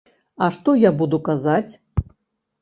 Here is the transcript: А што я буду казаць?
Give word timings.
А 0.45 0.47
што 0.55 0.73
я 0.83 0.91
буду 1.01 1.19
казаць? 1.29 1.71